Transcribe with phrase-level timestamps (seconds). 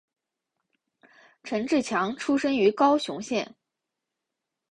[1.43, 3.55] 陈志强出生于高雄县。